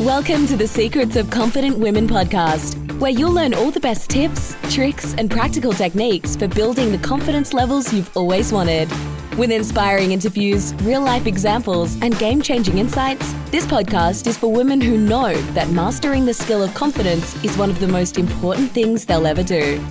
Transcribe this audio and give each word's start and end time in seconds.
Welcome 0.00 0.46
to 0.48 0.58
the 0.58 0.66
Secrets 0.66 1.16
of 1.16 1.30
Confident 1.30 1.78
Women 1.78 2.06
podcast, 2.06 3.00
where 3.00 3.10
you'll 3.10 3.32
learn 3.32 3.54
all 3.54 3.70
the 3.70 3.80
best 3.80 4.10
tips, 4.10 4.54
tricks, 4.68 5.14
and 5.14 5.30
practical 5.30 5.72
techniques 5.72 6.36
for 6.36 6.46
building 6.48 6.92
the 6.92 6.98
confidence 6.98 7.54
levels 7.54 7.94
you've 7.94 8.14
always 8.14 8.52
wanted. 8.52 8.90
With 9.38 9.50
inspiring 9.50 10.12
interviews, 10.12 10.74
real 10.82 11.00
life 11.00 11.26
examples, 11.26 11.98
and 12.02 12.18
game 12.18 12.42
changing 12.42 12.76
insights, 12.76 13.32
this 13.50 13.64
podcast 13.64 14.26
is 14.26 14.36
for 14.36 14.52
women 14.52 14.82
who 14.82 14.98
know 14.98 15.32
that 15.54 15.70
mastering 15.70 16.26
the 16.26 16.34
skill 16.34 16.62
of 16.62 16.74
confidence 16.74 17.42
is 17.42 17.56
one 17.56 17.70
of 17.70 17.80
the 17.80 17.88
most 17.88 18.18
important 18.18 18.72
things 18.72 19.06
they'll 19.06 19.26
ever 19.26 19.42
do. 19.42 19.82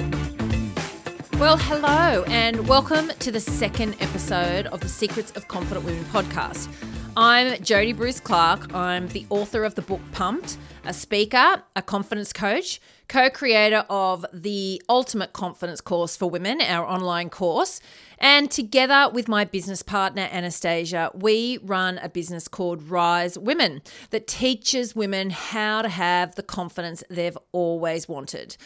Well, 1.39 1.57
hello, 1.57 2.23
and 2.27 2.67
welcome 2.67 3.09
to 3.17 3.31
the 3.31 3.39
second 3.39 3.95
episode 3.99 4.67
of 4.67 4.81
the 4.81 4.89
Secrets 4.89 5.31
of 5.31 5.47
Confident 5.47 5.83
Women 5.83 6.05
podcast. 6.05 6.69
I'm 7.17 7.63
Jody 7.63 7.93
Bruce 7.93 8.19
Clark. 8.19 8.73
I'm 8.75 9.07
the 9.07 9.25
author 9.29 9.63
of 9.63 9.75
the 9.75 9.81
book 9.81 10.01
Pumped, 10.11 10.57
a 10.83 10.93
speaker, 10.93 11.63
a 11.73 11.81
confidence 11.81 12.33
coach, 12.33 12.81
co 13.07 13.29
creator 13.29 13.85
of 13.89 14.25
the 14.33 14.81
Ultimate 14.89 15.31
Confidence 15.31 15.79
Course 15.79 16.17
for 16.17 16.29
Women, 16.29 16.59
our 16.59 16.85
online 16.85 17.29
course. 17.29 17.79
And 18.19 18.51
together 18.51 19.09
with 19.13 19.29
my 19.29 19.45
business 19.45 19.81
partner, 19.81 20.27
Anastasia, 20.29 21.09
we 21.13 21.57
run 21.63 21.99
a 21.99 22.09
business 22.09 22.49
called 22.49 22.89
Rise 22.89 23.37
Women 23.37 23.81
that 24.09 24.27
teaches 24.27 24.93
women 24.93 25.29
how 25.29 25.83
to 25.83 25.89
have 25.89 26.35
the 26.35 26.43
confidence 26.43 27.01
they've 27.09 27.37
always 27.53 28.09
wanted. 28.09 28.57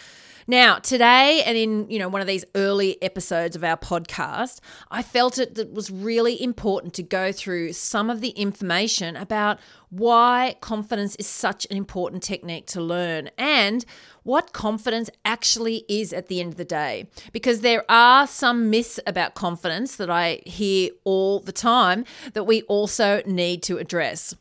Now, 0.49 0.79
today 0.79 1.43
and 1.45 1.55
in, 1.55 1.91
you 1.91 1.99
know, 1.99 2.09
one 2.09 2.21
of 2.21 2.27
these 2.27 2.43
early 2.55 2.99
episodes 3.03 3.55
of 3.55 3.63
our 3.63 3.77
podcast, 3.77 4.61
I 4.89 5.03
felt 5.03 5.37
it 5.37 5.53
that 5.53 5.71
was 5.71 5.91
really 5.91 6.41
important 6.41 6.95
to 6.95 7.03
go 7.03 7.31
through 7.31 7.73
some 7.73 8.09
of 8.09 8.19
the 8.19 8.29
information 8.29 9.15
about 9.15 9.59
why 9.91 10.55
confidence 10.59 11.15
is 11.17 11.27
such 11.27 11.67
an 11.69 11.77
important 11.77 12.23
technique 12.23 12.65
to 12.69 12.81
learn 12.81 13.29
and 13.37 13.85
what 14.23 14.51
confidence 14.51 15.11
actually 15.23 15.85
is 15.87 16.13
at 16.13 16.29
the 16.29 16.41
end 16.41 16.53
of 16.53 16.57
the 16.57 16.65
day. 16.65 17.07
Because 17.31 17.61
there 17.61 17.85
are 17.87 18.25
some 18.25 18.71
myths 18.71 18.99
about 19.05 19.35
confidence 19.35 19.97
that 19.97 20.09
I 20.09 20.41
hear 20.47 20.89
all 21.03 21.41
the 21.41 21.51
time 21.51 22.05
that 22.33 22.45
we 22.45 22.63
also 22.63 23.21
need 23.27 23.61
to 23.63 23.77
address. 23.77 24.33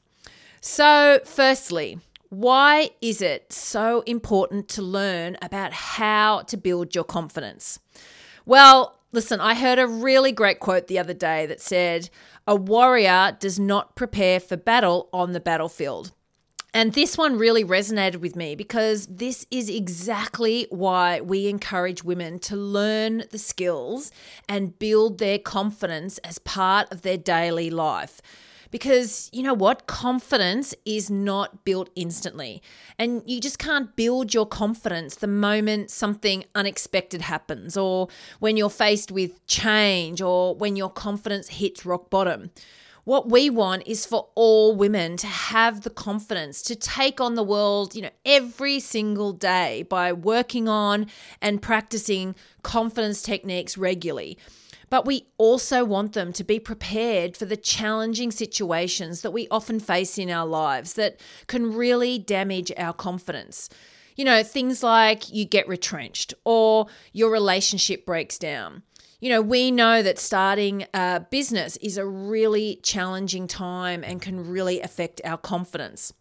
So, 0.62 1.20
firstly, 1.25 1.98
why 2.30 2.90
is 3.00 3.22
it 3.22 3.52
so 3.52 4.02
important 4.02 4.68
to 4.68 4.82
learn 4.82 5.36
about 5.40 5.72
how 5.72 6.42
to 6.42 6.56
build 6.56 6.94
your 6.94 7.04
confidence? 7.04 7.78
Well, 8.44 8.98
listen, 9.12 9.40
I 9.40 9.54
heard 9.54 9.78
a 9.78 9.86
really 9.86 10.32
great 10.32 10.60
quote 10.60 10.86
the 10.86 10.98
other 10.98 11.14
day 11.14 11.46
that 11.46 11.60
said, 11.60 12.10
A 12.46 12.54
warrior 12.54 13.36
does 13.38 13.58
not 13.58 13.96
prepare 13.96 14.40
for 14.40 14.56
battle 14.56 15.08
on 15.12 15.32
the 15.32 15.40
battlefield. 15.40 16.12
And 16.74 16.92
this 16.92 17.16
one 17.16 17.38
really 17.38 17.64
resonated 17.64 18.16
with 18.16 18.36
me 18.36 18.54
because 18.54 19.06
this 19.06 19.46
is 19.50 19.70
exactly 19.70 20.66
why 20.68 21.20
we 21.22 21.48
encourage 21.48 22.04
women 22.04 22.38
to 22.40 22.56
learn 22.56 23.24
the 23.30 23.38
skills 23.38 24.12
and 24.48 24.78
build 24.78 25.18
their 25.18 25.38
confidence 25.38 26.18
as 26.18 26.38
part 26.38 26.92
of 26.92 27.00
their 27.02 27.16
daily 27.16 27.70
life. 27.70 28.20
Because 28.70 29.30
you 29.33 29.42
know 29.42 29.55
what? 29.55 29.86
Confidence 29.86 30.74
is 30.84 31.11
not 31.11 31.64
built 31.64 31.91
instantly. 31.97 32.62
And 32.98 33.22
you 33.27 33.41
just 33.41 33.58
can't 33.58 33.94
build 33.97 34.34
your 34.34 34.47
confidence 34.47 35.16
the 35.16 35.27
moment 35.27 35.91
something 35.91 36.44
unexpected 36.55 37.22
happens, 37.22 37.77
or 37.77 38.08
when 38.41 38.56
you're 38.56 38.70
faced 38.70 39.10
with 39.10 39.47
change, 39.47 40.20
or 40.20 40.55
when 40.55 40.77
your 40.77 40.91
confidence 40.91 41.48
hits 41.48 41.86
rock 41.86 42.10
bottom. 42.10 42.50
What 43.05 43.30
we 43.30 43.48
want 43.48 43.84
is 43.86 44.05
for 44.05 44.28
all 44.34 44.77
women 44.77 45.16
to 45.16 45.27
have 45.27 45.80
the 45.80 45.88
confidence 45.88 46.60
to 46.64 46.77
take 46.77 47.22
on 47.22 47.36
the 47.36 47.42
world, 47.42 47.94
you 47.94 48.03
know, 48.03 48.10
every 48.27 48.80
single 48.80 49.32
day 49.32 49.86
by 49.88 50.12
working 50.12 50.69
on 50.69 51.06
and 51.41 51.62
practicing 51.62 52.34
confidence 52.62 53.22
techniques 53.22 53.78
regularly. 53.78 54.36
But 54.91 55.04
we 55.04 55.26
also 55.37 55.84
want 55.84 56.15
them 56.15 56.32
to 56.32 56.44
be 56.44 56.59
prepared 56.59 57.37
for 57.37 57.44
the 57.44 57.56
challenging 57.56 58.31
situations 58.31 59.22
that 59.22 59.32
we 59.32 59.49
often 59.50 59.81
face 59.81 60.19
in 60.19 60.31
our 60.31 60.47
lives 60.47 60.94
that 60.94 61.21
can 61.47 61.75
really 61.75 62.19
damage 62.19 62.72
our 62.76 62.93
confidence. 62.93 63.69
You 64.16 64.25
know, 64.25 64.43
things 64.43 64.82
like 64.82 65.32
you 65.32 65.44
get 65.44 65.69
retrenched 65.69 66.34
or 66.44 66.87
your 67.12 67.31
relationship 67.31 68.04
breaks 68.04 68.38
down. 68.38 68.82
You 69.21 69.31
know, 69.31 69.43
we 69.43 69.71
know 69.71 70.03
that 70.03 70.19
starting 70.19 70.87
a 70.94 71.21
business 71.28 71.77
is 71.78 71.98
a 71.98 72.06
really 72.06 72.81
challenging 72.82 73.48
time 73.48 74.04
and 74.04 74.22
can 74.22 74.48
really 74.48 74.81
affect 74.81 75.21
our 75.25 75.38
confidence. 75.38 76.12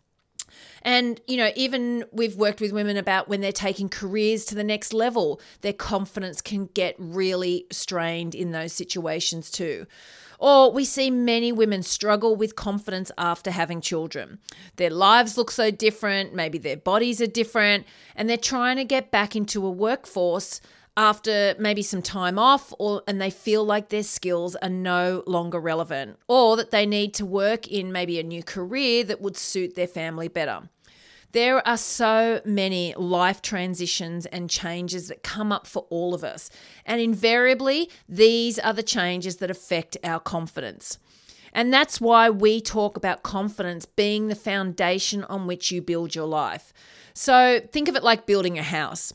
And, 0.87 1.19
you 1.27 1.35
know, 1.35 1.51
even 1.57 2.05
we've 2.13 2.37
worked 2.37 2.61
with 2.61 2.71
women 2.71 2.95
about 2.95 3.27
when 3.27 3.41
they're 3.41 3.51
taking 3.51 3.89
careers 3.89 4.45
to 4.45 4.55
the 4.55 4.63
next 4.63 4.93
level, 4.93 5.41
their 5.59 5.73
confidence 5.73 6.39
can 6.41 6.67
get 6.67 6.95
really 6.97 7.67
strained 7.69 8.33
in 8.33 8.53
those 8.53 8.71
situations 8.71 9.51
too. 9.51 9.85
Or 10.39 10.71
we 10.71 10.85
see 10.85 11.11
many 11.11 11.51
women 11.51 11.83
struggle 11.83 12.37
with 12.37 12.55
confidence 12.55 13.11
after 13.17 13.51
having 13.51 13.81
children. 13.81 14.39
Their 14.77 14.91
lives 14.91 15.37
look 15.37 15.51
so 15.51 15.71
different, 15.71 16.33
maybe 16.33 16.57
their 16.57 16.77
bodies 16.77 17.19
are 17.19 17.27
different, 17.27 17.85
and 18.15 18.29
they're 18.29 18.37
trying 18.37 18.77
to 18.77 18.85
get 18.85 19.11
back 19.11 19.35
into 19.35 19.65
a 19.65 19.69
workforce 19.69 20.61
after 20.95 21.53
maybe 21.59 21.83
some 21.83 22.01
time 22.01 22.39
off 22.39 22.73
or 22.79 23.03
and 23.07 23.21
they 23.21 23.29
feel 23.29 23.63
like 23.63 23.89
their 23.89 24.03
skills 24.03 24.55
are 24.55 24.69
no 24.69 25.21
longer 25.27 25.59
relevant 25.59 26.17
or 26.27 26.55
that 26.55 26.71
they 26.71 26.87
need 26.87 27.13
to 27.13 27.25
work 27.25 27.67
in 27.67 27.91
maybe 27.91 28.19
a 28.19 28.23
new 28.23 28.41
career 28.41 29.03
that 29.03 29.21
would 29.21 29.37
suit 29.37 29.75
their 29.75 29.85
family 29.85 30.27
better. 30.27 30.61
There 31.37 31.67
are 31.67 31.77
so 31.77 32.41
many 32.45 32.95
life 32.95 33.43
transitions 33.43 34.25
and 34.25 34.49
changes 34.49 35.07
that 35.09 35.21
come 35.21 35.51
up 35.51 35.67
for 35.67 35.85
all 35.91 36.15
of 36.15 36.23
us. 36.23 36.49
And 36.83 36.99
invariably, 36.99 37.91
these 38.09 38.57
are 38.57 38.73
the 38.73 38.81
changes 38.81 39.37
that 39.37 39.51
affect 39.51 39.97
our 40.03 40.19
confidence. 40.19 40.97
And 41.53 41.71
that's 41.71 42.01
why 42.01 42.31
we 42.31 42.59
talk 42.59 42.97
about 42.97 43.21
confidence 43.21 43.85
being 43.85 44.29
the 44.29 44.33
foundation 44.33 45.25
on 45.25 45.45
which 45.45 45.71
you 45.71 45.79
build 45.79 46.15
your 46.15 46.25
life. 46.25 46.73
So 47.13 47.61
think 47.71 47.87
of 47.87 47.95
it 47.95 48.03
like 48.03 48.25
building 48.25 48.57
a 48.57 48.63
house 48.63 49.13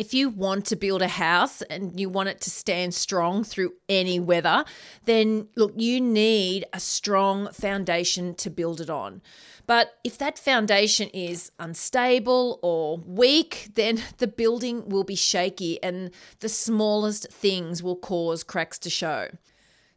if 0.00 0.14
you 0.14 0.30
want 0.30 0.64
to 0.64 0.76
build 0.76 1.02
a 1.02 1.08
house 1.08 1.60
and 1.60 2.00
you 2.00 2.08
want 2.08 2.30
it 2.30 2.40
to 2.40 2.48
stand 2.48 2.94
strong 2.94 3.44
through 3.44 3.74
any 3.86 4.18
weather, 4.18 4.64
then 5.04 5.46
look, 5.56 5.74
you 5.76 6.00
need 6.00 6.64
a 6.72 6.80
strong 6.80 7.52
foundation 7.52 8.34
to 8.34 8.48
build 8.48 8.80
it 8.80 8.88
on. 8.88 9.20
But 9.66 9.98
if 10.02 10.16
that 10.16 10.38
foundation 10.38 11.10
is 11.10 11.52
unstable 11.58 12.58
or 12.62 12.96
weak, 12.96 13.68
then 13.74 14.02
the 14.16 14.26
building 14.26 14.88
will 14.88 15.04
be 15.04 15.16
shaky 15.16 15.82
and 15.82 16.12
the 16.38 16.48
smallest 16.48 17.30
things 17.30 17.82
will 17.82 17.96
cause 17.96 18.42
cracks 18.42 18.78
to 18.78 18.88
show. 18.88 19.28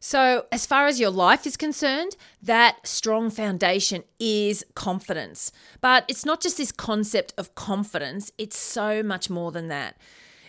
So, 0.06 0.44
as 0.52 0.66
far 0.66 0.86
as 0.86 1.00
your 1.00 1.08
life 1.08 1.46
is 1.46 1.56
concerned, 1.56 2.14
that 2.42 2.86
strong 2.86 3.30
foundation 3.30 4.04
is 4.20 4.62
confidence. 4.74 5.50
But 5.80 6.04
it's 6.08 6.26
not 6.26 6.42
just 6.42 6.58
this 6.58 6.72
concept 6.72 7.32
of 7.38 7.54
confidence, 7.54 8.30
it's 8.36 8.58
so 8.58 9.02
much 9.02 9.30
more 9.30 9.50
than 9.50 9.68
that. 9.68 9.96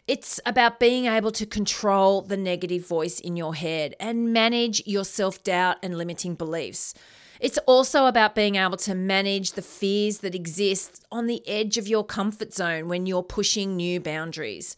It's 0.10 0.42
about 0.46 0.78
being 0.78 1.06
able 1.06 1.32
to 1.32 1.46
control 1.46 2.22
the 2.22 2.36
negative 2.36 2.86
voice 2.86 3.22
in 3.22 3.38
your 3.38 3.56
head 3.56 3.96
and 3.98 4.34
manage 4.34 4.86
your 4.86 5.06
self 5.06 5.42
doubt 5.42 5.78
and 5.82 5.98
limiting 5.98 6.36
beliefs. 6.36 6.94
It's 7.40 7.58
also 7.60 8.08
about 8.08 8.36
being 8.36 8.56
able 8.58 8.78
to 8.80 8.94
manage 8.94 9.54
the 9.54 9.62
fears 9.62 10.18
that 10.18 10.36
exist 10.36 11.06
on 11.14 11.28
the 11.28 11.42
edge 11.48 11.78
of 11.78 11.88
your 11.88 12.04
comfort 12.04 12.54
zone 12.54 12.90
when 12.90 13.06
you're 13.06 13.24
pushing 13.24 13.78
new 13.78 14.02
boundaries. 14.02 14.76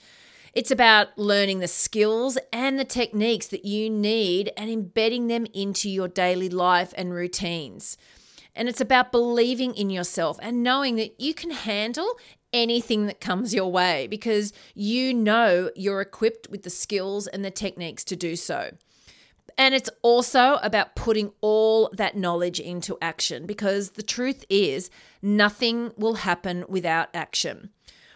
It's 0.53 0.71
about 0.71 1.17
learning 1.17 1.59
the 1.59 1.67
skills 1.67 2.37
and 2.51 2.79
the 2.79 2.85
techniques 2.85 3.47
that 3.47 3.65
you 3.65 3.89
need 3.89 4.51
and 4.57 4.69
embedding 4.69 5.27
them 5.27 5.45
into 5.53 5.89
your 5.89 6.07
daily 6.07 6.49
life 6.49 6.93
and 6.97 7.13
routines. 7.13 7.97
And 8.55 8.67
it's 8.67 8.81
about 8.81 9.11
believing 9.11 9.75
in 9.75 9.89
yourself 9.89 10.39
and 10.41 10.63
knowing 10.63 10.95
that 10.95 11.19
you 11.19 11.33
can 11.33 11.51
handle 11.51 12.17
anything 12.53 13.05
that 13.05 13.21
comes 13.21 13.53
your 13.53 13.71
way 13.71 14.07
because 14.07 14.53
you 14.73 15.13
know 15.13 15.69
you're 15.75 16.01
equipped 16.01 16.49
with 16.49 16.63
the 16.63 16.69
skills 16.69 17.27
and 17.27 17.45
the 17.45 17.51
techniques 17.51 18.03
to 18.05 18.15
do 18.15 18.35
so. 18.35 18.71
And 19.57 19.73
it's 19.73 19.89
also 20.01 20.55
about 20.61 20.95
putting 20.95 21.31
all 21.41 21.89
that 21.93 22.15
knowledge 22.15 22.59
into 22.59 22.97
action 23.01 23.45
because 23.45 23.91
the 23.91 24.03
truth 24.03 24.45
is, 24.49 24.89
nothing 25.21 25.91
will 25.97 26.15
happen 26.15 26.63
without 26.67 27.09
action. 27.13 27.69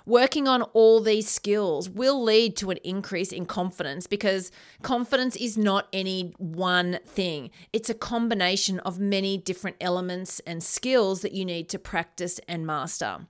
Working 0.05 0.47
on 0.47 0.63
all 0.73 0.99
these 0.99 1.29
skills 1.29 1.89
will 1.89 2.21
lead 2.23 2.55
to 2.57 2.71
an 2.71 2.77
increase 2.83 3.31
in 3.31 3.45
confidence 3.45 4.07
because 4.07 4.51
confidence 4.81 5.35
is 5.35 5.57
not 5.57 5.87
any 5.93 6.33
one 6.37 6.99
thing. 7.05 7.51
It's 7.71 7.89
a 7.89 7.93
combination 7.93 8.79
of 8.79 8.99
many 8.99 9.37
different 9.37 9.77
elements 9.79 10.39
and 10.41 10.63
skills 10.63 11.21
that 11.21 11.33
you 11.33 11.45
need 11.45 11.69
to 11.69 11.79
practice 11.79 12.39
and 12.47 12.65
master. 12.65 13.27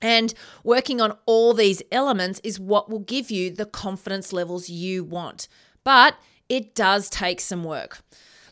And 0.00 0.34
working 0.62 1.00
on 1.00 1.16
all 1.26 1.54
these 1.54 1.82
elements 1.90 2.40
is 2.44 2.60
what 2.60 2.90
will 2.90 3.00
give 3.00 3.30
you 3.30 3.50
the 3.50 3.66
confidence 3.66 4.32
levels 4.32 4.68
you 4.68 5.02
want. 5.02 5.48
But 5.82 6.16
it 6.48 6.74
does 6.74 7.08
take 7.08 7.40
some 7.40 7.64
work. 7.64 8.02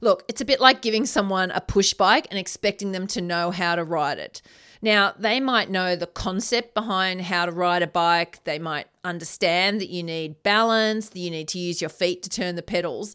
Look, 0.02 0.25
it's 0.26 0.40
a 0.40 0.44
bit 0.44 0.60
like 0.60 0.82
giving 0.82 1.06
someone 1.06 1.52
a 1.52 1.60
push 1.60 1.94
bike 1.94 2.26
and 2.28 2.38
expecting 2.38 2.90
them 2.90 3.06
to 3.06 3.20
know 3.20 3.52
how 3.52 3.76
to 3.76 3.84
ride 3.84 4.19
it. 4.19 4.43
Now, 4.82 5.14
they 5.16 5.38
might 5.38 5.70
know 5.70 5.94
the 5.94 6.08
concept 6.08 6.75
behind 6.75 7.22
how 7.22 7.46
to 7.46 7.52
ride 7.52 7.82
a 7.82 7.87
bike. 7.87 8.43
They 8.43 8.58
might 8.58 8.88
understand 9.04 9.81
that 9.81 9.90
you 9.90 10.02
need 10.02 10.43
balance, 10.43 11.10
that 11.10 11.20
you 11.20 11.31
need 11.31 11.46
to 11.49 11.58
use 11.60 11.81
your 11.81 11.88
feet 11.88 12.25
to 12.25 12.28
turn 12.28 12.56
the 12.56 12.62
pedals. 12.62 13.14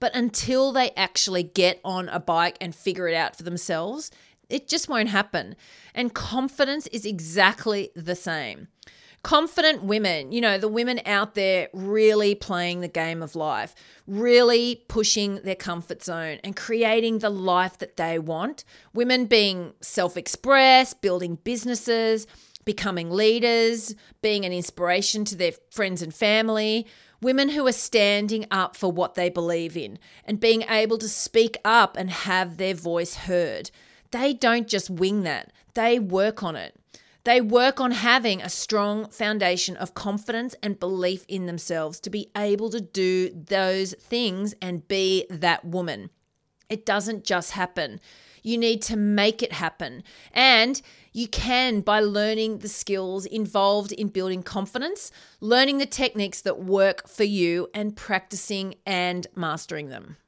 But 0.00 0.16
until 0.16 0.72
they 0.72 0.90
actually 0.96 1.44
get 1.44 1.80
on 1.84 2.08
a 2.08 2.18
bike 2.18 2.58
and 2.60 2.74
figure 2.74 3.06
it 3.06 3.14
out 3.14 3.36
for 3.36 3.44
themselves, 3.44 4.10
it 4.48 4.66
just 4.66 4.88
won't 4.88 5.10
happen. 5.10 5.54
And 5.94 6.12
confidence 6.12 6.88
is 6.88 7.06
exactly 7.06 7.90
the 7.94 8.16
same. 8.16 8.66
Confident 9.24 9.82
women, 9.82 10.32
you 10.32 10.40
know, 10.42 10.58
the 10.58 10.68
women 10.68 11.00
out 11.06 11.34
there 11.34 11.70
really 11.72 12.34
playing 12.34 12.82
the 12.82 12.88
game 12.88 13.22
of 13.22 13.34
life, 13.34 13.74
really 14.06 14.84
pushing 14.86 15.36
their 15.36 15.54
comfort 15.54 16.02
zone 16.02 16.38
and 16.44 16.54
creating 16.54 17.20
the 17.20 17.30
life 17.30 17.78
that 17.78 17.96
they 17.96 18.18
want. 18.18 18.64
Women 18.92 19.24
being 19.24 19.72
self 19.80 20.18
expressed, 20.18 21.00
building 21.00 21.38
businesses, 21.42 22.26
becoming 22.66 23.10
leaders, 23.10 23.94
being 24.20 24.44
an 24.44 24.52
inspiration 24.52 25.24
to 25.24 25.36
their 25.36 25.52
friends 25.70 26.02
and 26.02 26.14
family. 26.14 26.86
Women 27.22 27.48
who 27.48 27.66
are 27.66 27.72
standing 27.72 28.44
up 28.50 28.76
for 28.76 28.92
what 28.92 29.14
they 29.14 29.30
believe 29.30 29.74
in 29.74 29.98
and 30.26 30.38
being 30.38 30.64
able 30.68 30.98
to 30.98 31.08
speak 31.08 31.56
up 31.64 31.96
and 31.96 32.10
have 32.10 32.58
their 32.58 32.74
voice 32.74 33.14
heard. 33.14 33.70
They 34.10 34.34
don't 34.34 34.68
just 34.68 34.90
wing 34.90 35.22
that, 35.22 35.50
they 35.72 35.98
work 35.98 36.42
on 36.42 36.56
it. 36.56 36.78
They 37.24 37.40
work 37.40 37.80
on 37.80 37.92
having 37.92 38.42
a 38.42 38.50
strong 38.50 39.08
foundation 39.08 39.76
of 39.76 39.94
confidence 39.94 40.54
and 40.62 40.78
belief 40.78 41.24
in 41.26 41.46
themselves 41.46 41.98
to 42.00 42.10
be 42.10 42.30
able 42.36 42.68
to 42.70 42.80
do 42.80 43.30
those 43.30 43.94
things 43.94 44.54
and 44.60 44.86
be 44.86 45.26
that 45.30 45.64
woman. 45.64 46.10
It 46.68 46.84
doesn't 46.84 47.24
just 47.24 47.52
happen. 47.52 48.00
You 48.42 48.58
need 48.58 48.82
to 48.82 48.96
make 48.96 49.42
it 49.42 49.52
happen. 49.52 50.02
And 50.32 50.82
you 51.12 51.28
can 51.28 51.80
by 51.80 52.00
learning 52.00 52.58
the 52.58 52.68
skills 52.68 53.24
involved 53.24 53.92
in 53.92 54.08
building 54.08 54.42
confidence, 54.42 55.10
learning 55.40 55.78
the 55.78 55.86
techniques 55.86 56.42
that 56.42 56.62
work 56.62 57.08
for 57.08 57.24
you, 57.24 57.68
and 57.72 57.96
practicing 57.96 58.74
and 58.84 59.26
mastering 59.34 59.88
them. 59.88 60.18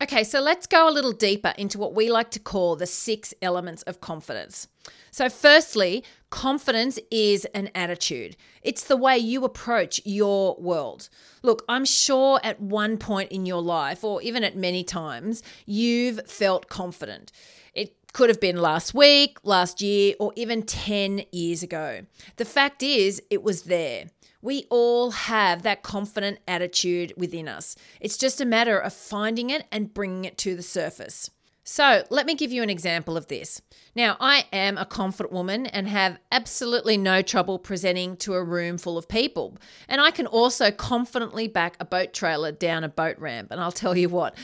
Okay, 0.00 0.22
so 0.22 0.38
let's 0.38 0.68
go 0.68 0.88
a 0.88 0.92
little 0.92 1.10
deeper 1.10 1.52
into 1.58 1.76
what 1.76 1.92
we 1.92 2.08
like 2.08 2.30
to 2.30 2.38
call 2.38 2.76
the 2.76 2.86
six 2.86 3.34
elements 3.42 3.82
of 3.82 4.00
confidence. 4.00 4.68
So, 5.10 5.28
firstly, 5.28 6.04
confidence 6.30 7.00
is 7.10 7.46
an 7.46 7.68
attitude. 7.74 8.36
It's 8.62 8.84
the 8.84 8.96
way 8.96 9.18
you 9.18 9.44
approach 9.44 10.00
your 10.04 10.54
world. 10.60 11.08
Look, 11.42 11.64
I'm 11.68 11.84
sure 11.84 12.38
at 12.44 12.60
one 12.60 12.96
point 12.96 13.32
in 13.32 13.44
your 13.44 13.60
life, 13.60 14.04
or 14.04 14.22
even 14.22 14.44
at 14.44 14.56
many 14.56 14.84
times, 14.84 15.42
you've 15.66 16.24
felt 16.30 16.68
confident. 16.68 17.32
It 17.74 17.96
could 18.12 18.28
have 18.28 18.40
been 18.40 18.58
last 18.58 18.94
week, 18.94 19.38
last 19.42 19.82
year, 19.82 20.14
or 20.20 20.32
even 20.36 20.62
10 20.62 21.24
years 21.32 21.64
ago. 21.64 22.02
The 22.36 22.44
fact 22.44 22.84
is, 22.84 23.20
it 23.30 23.42
was 23.42 23.62
there. 23.62 24.04
We 24.40 24.66
all 24.70 25.10
have 25.10 25.62
that 25.62 25.82
confident 25.82 26.38
attitude 26.46 27.12
within 27.16 27.48
us. 27.48 27.74
It's 28.00 28.16
just 28.16 28.40
a 28.40 28.44
matter 28.44 28.78
of 28.78 28.92
finding 28.92 29.50
it 29.50 29.66
and 29.72 29.92
bringing 29.92 30.24
it 30.24 30.38
to 30.38 30.54
the 30.54 30.62
surface. 30.62 31.30
So, 31.70 32.02
let 32.08 32.24
me 32.24 32.34
give 32.34 32.50
you 32.50 32.62
an 32.62 32.70
example 32.70 33.18
of 33.18 33.26
this. 33.26 33.60
Now, 33.94 34.16
I 34.20 34.46
am 34.54 34.78
a 34.78 34.86
confident 34.86 35.34
woman 35.34 35.66
and 35.66 35.86
have 35.86 36.18
absolutely 36.32 36.96
no 36.96 37.20
trouble 37.20 37.58
presenting 37.58 38.16
to 38.18 38.32
a 38.32 38.42
room 38.42 38.78
full 38.78 38.96
of 38.96 39.06
people. 39.06 39.58
And 39.86 40.00
I 40.00 40.10
can 40.10 40.26
also 40.26 40.70
confidently 40.70 41.46
back 41.46 41.76
a 41.78 41.84
boat 41.84 42.14
trailer 42.14 42.52
down 42.52 42.84
a 42.84 42.88
boat 42.88 43.18
ramp. 43.18 43.48
And 43.50 43.60
I'll 43.60 43.70
tell 43.70 43.98
you 43.98 44.08
what, 44.08 44.34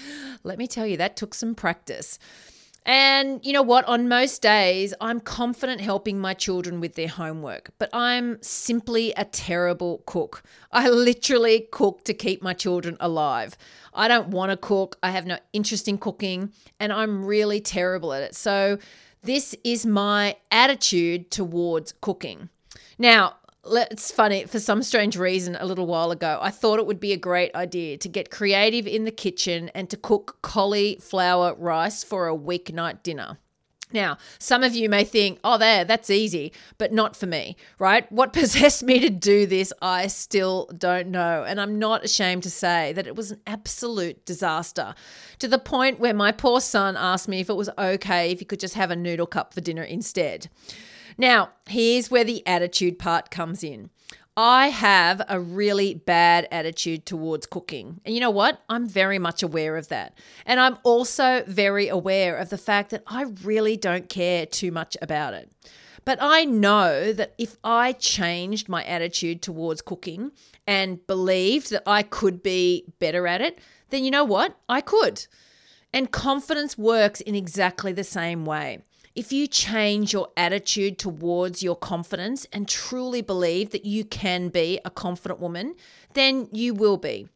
let 0.43 0.59
me 0.59 0.67
tell 0.67 0.87
you, 0.87 0.99
that 0.99 1.17
took 1.17 1.33
some 1.33 1.55
practice. 1.55 2.19
And 2.87 3.45
you 3.45 3.53
know 3.53 3.63
what? 3.63 3.87
On 3.87 4.09
most 4.09 4.43
days, 4.43 4.93
I'm 5.01 5.21
confident 5.21 5.81
helping 5.81 6.19
my 6.19 6.35
children 6.35 6.81
with 6.81 6.95
their 6.95 7.09
homework, 7.09 7.71
but 7.79 7.89
I'm 7.95 8.43
simply 8.43 9.13
a 9.17 9.25
terrible 9.25 10.03
cook. 10.05 10.43
I 10.71 10.91
literally 10.91 11.67
cook 11.73 12.05
to 12.05 12.13
keep 12.13 12.43
my 12.43 12.53
children 12.53 12.99
alive. 13.01 13.57
I 13.95 14.07
don't 14.07 14.29
want 14.29 14.51
to 14.51 14.57
cook, 14.59 14.99
I 15.03 15.11
have 15.11 15.25
no 15.25 15.39
interest 15.55 15.89
in 15.89 15.97
cooking, 15.97 16.53
and 16.79 16.93
I'm 16.93 17.25
really 17.25 17.61
terrible 17.61 18.13
at 18.13 18.23
it. 18.23 18.35
So, 18.35 18.79
this 19.23 19.55
is 19.65 19.87
my 19.87 20.37
attitude 20.51 21.31
towards 21.31 21.93
cooking. 22.03 22.51
Now, 22.99 23.37
it's 23.67 24.11
funny 24.11 24.45
for 24.45 24.61
some 24.61 24.83
strange 24.83 25.17
reason 25.17 25.57
a 25.59 25.65
little 25.65 25.87
while 25.87 26.11
ago 26.11 26.39
i 26.43 26.51
thought 26.51 26.79
it 26.79 26.87
would 26.87 27.01
be 27.01 27.13
a 27.13 27.17
great 27.17 27.55
idea 27.55 27.97
to 27.97 28.09
get 28.09 28.31
creative 28.31 28.87
in 28.87 29.05
the 29.05 29.11
kitchen 29.11 29.71
and 29.75 29.89
to 29.89 29.97
cook 29.97 30.39
cauliflower 30.43 31.55
rice 31.55 32.05
for 32.05 32.29
a 32.29 32.37
weeknight 32.37 33.03
dinner 33.03 33.39
now, 33.95 34.19
some 34.41 34.65
of 34.65 34.75
you 34.75 34.89
may 34.89 35.05
think, 35.05 35.39
oh, 35.45 35.57
there, 35.57 35.85
that's 35.85 36.11
easy, 36.11 36.53
but 36.79 36.93
not 36.93 37.15
for 37.15 37.27
me, 37.27 37.57
right? 37.79 38.11
What 38.11 38.33
possessed 38.41 38.83
me 38.83 38.99
to 38.99 39.09
do 39.09 39.47
this, 39.47 39.73
I 39.81 40.09
still 40.09 40.69
don't 40.77 41.09
know. 41.09 41.45
And 41.47 41.61
I'm 41.61 41.79
not 41.79 42.05
ashamed 42.05 42.43
to 42.43 42.51
say 42.51 42.93
that 42.95 43.07
it 43.07 43.15
was 43.15 43.31
an 43.31 43.41
absolute 43.47 44.27
disaster 44.27 44.95
to 45.39 45.47
the 45.47 45.61
point 45.61 46.01
where 46.01 46.13
my 46.13 46.33
poor 46.33 46.61
son 46.61 46.97
asked 46.97 47.29
me 47.29 47.39
if 47.39 47.49
it 47.49 47.55
was 47.55 47.71
okay 47.79 48.33
if 48.33 48.41
he 48.41 48.45
could 48.45 48.61
just 48.61 48.75
have 48.75 48.91
a 48.91 48.97
noodle 48.97 49.27
cup 49.27 49.55
for 49.55 49.61
dinner 49.61 49.85
instead. 49.85 50.49
Now, 51.17 51.51
here's 51.69 52.11
where 52.11 52.25
the 52.25 52.47
attitude 52.47 52.99
part 52.99 53.31
comes 53.31 53.63
in. 53.63 53.91
I 54.37 54.69
have 54.69 55.23
a 55.29 55.39
really 55.39 55.95
bad 55.95 56.49
attitude 56.51 57.07
towards 57.07 57.47
cooking. 57.47 58.01
And 58.05 58.15
you 58.15 58.21
know 58.21 58.31
what? 58.31 58.63
I'm 58.69 58.89
very 58.89 59.19
much 59.19 59.45
aware 59.45 59.77
of 59.77 59.89
that. 59.89 60.19
And 60.45 60.59
I'm 60.59 60.79
also 60.83 61.45
very 61.47 61.87
aware 61.87 62.37
of 62.37 62.51
the 62.51 62.59
fact 62.59 62.91
that 62.91 63.05
I 63.07 63.27
really 63.45 63.77
don't 63.77 64.09
care 64.09 64.45
too 64.45 64.73
much 64.73 64.97
about 65.01 65.35
it. 65.35 65.53
But 66.05 66.19
I 66.21 66.45
know 66.45 67.13
that 67.13 67.35
if 67.39 67.57
I 67.63 67.93
changed 67.93 68.69
my 68.69 68.85
attitude 68.85 69.41
towards 69.41 69.83
cooking 69.83 70.33
and 70.67 71.07
believed 71.07 71.71
that 71.71 71.85
I 71.87 72.03
could 72.03 72.43
be 72.43 72.93
better 72.99 73.27
at 73.29 73.41
it, 73.41 73.59
then 73.91 74.05
you 74.05 74.11
know 74.11 74.25
what? 74.25 74.57
I 74.69 74.81
could. 74.81 75.27
And 75.93 76.11
confidence 76.11 76.77
works 76.77 77.21
in 77.21 77.37
exactly 77.37 77.93
the 77.93 78.05
same 78.05 78.45
way. 78.45 78.81
If 79.15 79.33
you 79.33 79.47
change 79.47 80.13
your 80.13 80.31
attitude 80.37 80.99
towards 80.99 81.63
your 81.63 81.77
confidence 81.77 82.47
and 82.53 82.69
truly 82.69 83.23
believe 83.23 83.71
that 83.71 83.85
you 83.85 84.05
can 84.05 84.49
be 84.49 84.81
a 84.85 84.91
confident 84.91 85.39
woman, 85.39 85.77
then 86.15 86.49
you 86.51 86.75
will 86.75 86.97
be. 86.97 87.29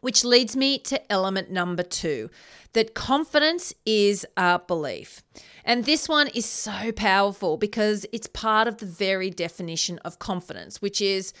Which 0.00 0.24
leads 0.24 0.56
me 0.56 0.78
to 0.78 1.12
element 1.12 1.50
number 1.50 1.82
two 1.82 2.30
that 2.72 2.94
confidence 2.94 3.74
is 3.84 4.24
a 4.36 4.60
belief. 4.60 5.22
And 5.64 5.84
this 5.84 6.08
one 6.08 6.28
is 6.28 6.46
so 6.46 6.92
powerful 6.92 7.56
because 7.56 8.06
it's 8.12 8.28
part 8.28 8.68
of 8.68 8.78
the 8.78 8.86
very 8.86 9.28
definition 9.28 9.98
of 9.98 10.18
confidence, 10.18 10.80
which 10.80 11.00
is 11.00 11.32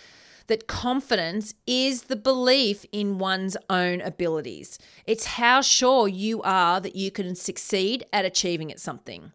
that 0.48 0.66
confidence 0.66 1.54
is 1.66 2.04
the 2.04 2.16
belief 2.16 2.84
in 2.92 3.18
one's 3.18 3.56
own 3.70 4.00
abilities. 4.00 4.78
It's 5.06 5.26
how 5.26 5.62
sure 5.62 6.08
you 6.08 6.42
are 6.42 6.80
that 6.80 6.96
you 6.96 7.10
can 7.10 7.34
succeed 7.36 8.04
at 8.12 8.24
achieving 8.24 8.72
at 8.72 8.80
something. 8.80 9.32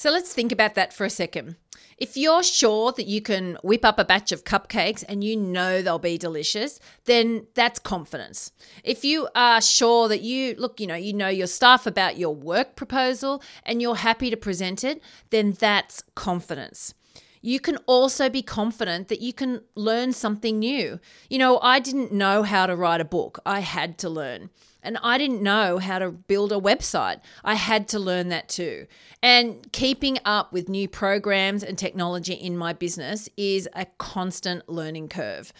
So 0.00 0.10
let's 0.10 0.32
think 0.32 0.50
about 0.50 0.76
that 0.76 0.94
for 0.94 1.04
a 1.04 1.10
second. 1.10 1.56
If 1.98 2.16
you're 2.16 2.42
sure 2.42 2.90
that 2.92 3.04
you 3.04 3.20
can 3.20 3.58
whip 3.62 3.84
up 3.84 3.98
a 3.98 4.04
batch 4.06 4.32
of 4.32 4.44
cupcakes 4.44 5.04
and 5.06 5.22
you 5.22 5.36
know 5.36 5.82
they'll 5.82 5.98
be 5.98 6.16
delicious, 6.16 6.80
then 7.04 7.48
that's 7.52 7.78
confidence. 7.78 8.50
If 8.82 9.04
you 9.04 9.28
are 9.34 9.60
sure 9.60 10.08
that 10.08 10.22
you 10.22 10.54
look, 10.56 10.80
you 10.80 10.86
know, 10.86 10.94
you 10.94 11.12
know 11.12 11.28
your 11.28 11.46
stuff 11.46 11.86
about 11.86 12.16
your 12.16 12.34
work 12.34 12.76
proposal 12.76 13.42
and 13.62 13.82
you're 13.82 13.96
happy 13.96 14.30
to 14.30 14.38
present 14.38 14.84
it, 14.84 15.02
then 15.28 15.52
that's 15.52 16.02
confidence. 16.14 16.94
You 17.42 17.60
can 17.60 17.76
also 17.86 18.30
be 18.30 18.40
confident 18.40 19.08
that 19.08 19.20
you 19.20 19.34
can 19.34 19.60
learn 19.74 20.14
something 20.14 20.58
new. 20.58 20.98
You 21.28 21.36
know, 21.36 21.58
I 21.60 21.78
didn't 21.78 22.10
know 22.10 22.42
how 22.42 22.64
to 22.64 22.74
write 22.74 23.02
a 23.02 23.04
book, 23.04 23.38
I 23.44 23.60
had 23.60 23.98
to 23.98 24.08
learn. 24.08 24.48
And 24.82 24.98
I 25.02 25.18
didn't 25.18 25.42
know 25.42 25.78
how 25.78 25.98
to 25.98 26.10
build 26.10 26.52
a 26.52 26.56
website. 26.56 27.20
I 27.44 27.54
had 27.54 27.88
to 27.88 27.98
learn 27.98 28.28
that 28.28 28.48
too. 28.48 28.86
And 29.22 29.70
keeping 29.72 30.18
up 30.24 30.52
with 30.52 30.68
new 30.68 30.88
programs 30.88 31.62
and 31.62 31.76
technology 31.76 32.34
in 32.34 32.56
my 32.56 32.72
business 32.72 33.28
is 33.36 33.68
a 33.74 33.86
constant 33.98 34.68
learning 34.68 35.08
curve. 35.08 35.52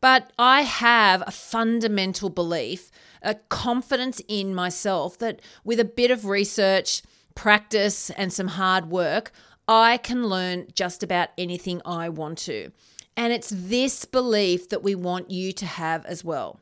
But 0.00 0.32
I 0.38 0.62
have 0.62 1.22
a 1.26 1.30
fundamental 1.30 2.30
belief, 2.30 2.90
a 3.22 3.34
confidence 3.34 4.20
in 4.28 4.54
myself 4.54 5.18
that 5.18 5.40
with 5.64 5.78
a 5.78 5.84
bit 5.84 6.10
of 6.10 6.24
research, 6.24 7.02
practice, 7.34 8.10
and 8.10 8.32
some 8.32 8.48
hard 8.48 8.90
work, 8.90 9.32
I 9.68 9.98
can 9.98 10.26
learn 10.26 10.68
just 10.74 11.02
about 11.02 11.28
anything 11.38 11.80
I 11.84 12.08
want 12.08 12.38
to. 12.38 12.72
And 13.16 13.32
it's 13.32 13.52
this 13.54 14.04
belief 14.04 14.68
that 14.70 14.82
we 14.82 14.94
want 14.94 15.30
you 15.30 15.52
to 15.52 15.66
have 15.66 16.04
as 16.06 16.24
well. 16.24 16.60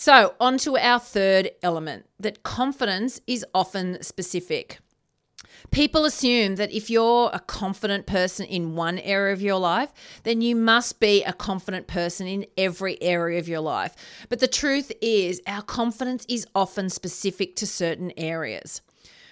So, 0.00 0.36
on 0.38 0.58
to 0.58 0.78
our 0.78 1.00
third 1.00 1.50
element 1.60 2.06
that 2.20 2.44
confidence 2.44 3.20
is 3.26 3.44
often 3.52 4.00
specific. 4.00 4.78
People 5.72 6.04
assume 6.04 6.54
that 6.54 6.70
if 6.70 6.88
you're 6.88 7.30
a 7.32 7.40
confident 7.40 8.06
person 8.06 8.46
in 8.46 8.76
one 8.76 9.00
area 9.00 9.32
of 9.32 9.42
your 9.42 9.58
life, 9.58 9.92
then 10.22 10.40
you 10.40 10.54
must 10.54 11.00
be 11.00 11.24
a 11.24 11.32
confident 11.32 11.88
person 11.88 12.28
in 12.28 12.46
every 12.56 13.02
area 13.02 13.40
of 13.40 13.48
your 13.48 13.58
life. 13.58 13.96
But 14.28 14.38
the 14.38 14.46
truth 14.46 14.92
is, 15.02 15.42
our 15.48 15.62
confidence 15.62 16.24
is 16.28 16.46
often 16.54 16.90
specific 16.90 17.56
to 17.56 17.66
certain 17.66 18.12
areas. 18.16 18.82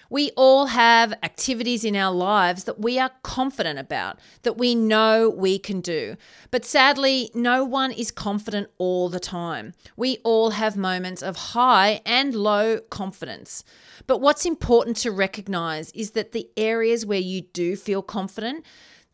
We 0.09 0.31
all 0.35 0.67
have 0.67 1.13
activities 1.23 1.83
in 1.83 1.95
our 1.95 2.13
lives 2.13 2.63
that 2.65 2.79
we 2.79 2.99
are 2.99 3.11
confident 3.23 3.79
about, 3.79 4.19
that 4.43 4.57
we 4.57 4.75
know 4.75 5.29
we 5.29 5.59
can 5.59 5.81
do. 5.81 6.15
But 6.51 6.65
sadly, 6.65 7.29
no 7.33 7.63
one 7.63 7.91
is 7.91 8.11
confident 8.11 8.69
all 8.77 9.09
the 9.09 9.19
time. 9.19 9.73
We 9.95 10.17
all 10.23 10.51
have 10.51 10.77
moments 10.77 11.21
of 11.21 11.35
high 11.35 12.01
and 12.05 12.33
low 12.33 12.79
confidence. 12.89 13.63
But 14.05 14.21
what's 14.21 14.45
important 14.45 14.97
to 14.97 15.11
recognize 15.11 15.91
is 15.91 16.11
that 16.11 16.31
the 16.31 16.49
areas 16.55 17.05
where 17.05 17.19
you 17.19 17.41
do 17.41 17.75
feel 17.75 18.01
confident, 18.01 18.65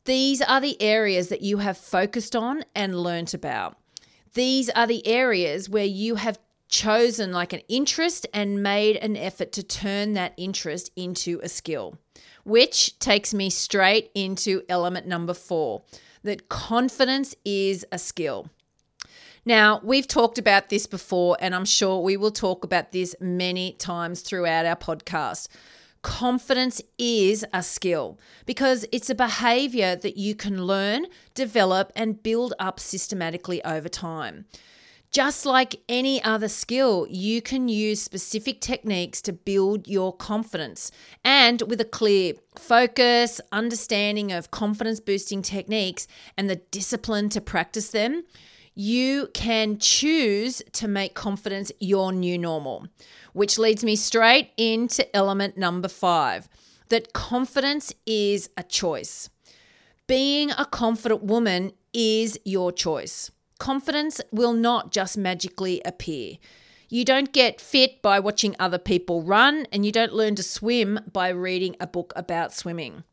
these 0.06 0.42
are 0.42 0.60
the 0.60 0.82
areas 0.82 1.30
that 1.30 1.42
you 1.42 1.58
have 1.60 1.78
focused 1.78 2.36
on 2.36 2.64
and 2.76 3.00
learnt 3.00 3.34
about. 3.34 3.78
These 4.34 4.70
are 4.72 4.88
the 4.88 5.06
areas 5.08 5.70
where 5.70 5.86
you 5.86 6.16
have 6.16 6.40
chosen 6.74 7.32
like 7.32 7.54
an 7.54 7.62
interest 7.70 8.26
and 8.34 8.64
made 8.64 8.96
an 8.96 9.16
effort 9.16 9.52
to 9.52 9.62
turn 9.62 10.14
that 10.14 10.34
interest 10.38 10.90
into 10.96 11.40
a 11.44 11.48
skill, 11.48 12.00
which 12.44 12.98
takes 12.98 13.32
me 13.32 13.48
straight 13.48 14.10
into 14.16 14.64
element 14.68 15.06
number 15.06 15.36
four 15.36 15.84
that 16.24 16.50
confidence 16.50 17.36
is 17.46 17.86
a 17.92 18.00
skill. 18.00 18.50
Now, 19.46 19.82
we've 19.84 20.08
talked 20.08 20.40
about 20.40 20.70
this 20.70 20.88
before, 20.88 21.38
and 21.40 21.54
I'm 21.54 21.66
sure 21.66 22.02
we 22.02 22.18
will 22.18 22.32
talk 22.32 22.64
about 22.64 22.92
this 22.92 23.14
many 23.20 23.74
times 23.74 24.22
throughout 24.22 24.66
our 24.66 24.76
podcast. 24.76 25.50
Confidence 26.02 26.82
is 26.98 27.46
a 27.54 27.62
skill 27.62 28.18
because 28.48 28.84
it's 28.92 29.12
a 29.12 29.16
behavior 29.16 29.96
that 29.98 30.18
you 30.18 30.34
can 30.34 30.66
learn, 30.66 31.06
develop, 31.36 31.92
and 31.96 32.24
build 32.24 32.54
up 32.58 32.80
systematically 32.80 33.64
over 33.64 33.90
time. 33.90 34.46
Just 35.14 35.46
like 35.46 35.76
any 35.88 36.24
other 36.24 36.48
skill, 36.48 37.06
you 37.08 37.40
can 37.40 37.70
use 37.70 38.02
specific 38.02 38.60
techniques 38.60 39.22
to 39.22 39.32
build 39.32 39.88
your 39.88 40.12
confidence. 40.12 40.92
And 41.24 41.62
with 41.68 41.80
a 41.80 41.86
clear 41.86 42.34
focus, 42.56 43.40
understanding 43.52 44.32
of 44.32 44.50
confidence 44.50 45.00
boosting 45.00 45.44
techniques, 45.44 46.08
and 46.36 46.50
the 46.50 46.56
discipline 46.56 47.30
to 47.30 47.42
practice 47.42 47.90
them, 47.90 48.24
you 48.74 49.30
can 49.36 49.78
choose 49.78 50.64
to 50.72 50.88
make 50.88 51.14
confidence 51.14 51.72
your 51.80 52.12
new 52.12 52.36
normal. 52.36 52.88
Which 53.34 53.60
leads 53.60 53.84
me 53.84 53.96
straight 53.96 54.50
into 54.58 55.16
element 55.16 55.58
number 55.58 55.90
five 55.90 56.50
that 56.90 57.14
confidence 57.14 57.94
is 58.08 58.50
a 58.58 58.64
choice. 58.64 59.30
Being 60.08 60.50
a 60.52 60.66
confident 60.66 61.24
woman 61.24 61.74
is 61.94 62.40
your 62.46 62.72
choice. 62.72 63.30
Confidence 63.64 64.20
will 64.30 64.52
not 64.52 64.92
just 64.92 65.18
magically 65.18 65.82
appear. 65.86 66.36
You 66.90 67.06
don't 67.06 67.32
get 67.32 67.62
fit 67.62 68.02
by 68.02 68.20
watching 68.20 68.58
other 68.60 68.78
people 68.78 69.22
run, 69.24 69.68
and 69.72 69.86
you 69.86 69.92
don't 69.94 70.12
learn 70.12 70.36
to 70.36 70.44
swim 70.44 71.00
by 71.10 71.30
reading 71.30 71.78
a 71.80 71.88
book 71.88 72.12
about 72.18 72.54
swimming. 72.54 73.06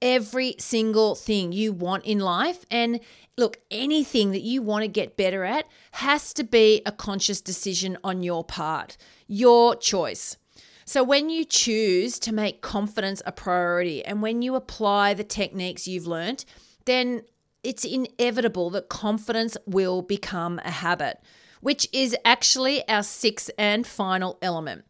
Every 0.00 0.54
single 0.58 1.14
thing 1.14 1.52
you 1.52 1.74
want 1.74 2.06
in 2.06 2.18
life, 2.18 2.64
and 2.70 3.00
look, 3.36 3.58
anything 3.70 4.30
that 4.30 4.40
you 4.40 4.62
want 4.62 4.84
to 4.84 4.88
get 4.88 5.18
better 5.18 5.44
at, 5.44 5.66
has 5.90 6.32
to 6.32 6.44
be 6.44 6.80
a 6.86 6.90
conscious 6.90 7.42
decision 7.42 7.98
on 8.02 8.22
your 8.22 8.44
part, 8.44 8.96
your 9.26 9.76
choice. 9.76 10.38
So, 10.86 11.04
when 11.04 11.28
you 11.28 11.44
choose 11.44 12.18
to 12.20 12.32
make 12.32 12.62
confidence 12.62 13.20
a 13.26 13.32
priority 13.32 14.02
and 14.02 14.22
when 14.22 14.40
you 14.40 14.54
apply 14.54 15.12
the 15.12 15.24
techniques 15.24 15.86
you've 15.86 16.06
learned, 16.06 16.46
then 16.86 17.20
it's 17.62 17.84
inevitable 17.84 18.70
that 18.70 18.88
confidence 18.88 19.56
will 19.66 20.02
become 20.02 20.60
a 20.64 20.70
habit, 20.70 21.18
which 21.60 21.88
is 21.92 22.16
actually 22.24 22.86
our 22.88 23.02
sixth 23.02 23.50
and 23.58 23.86
final 23.86 24.38
element. 24.42 24.84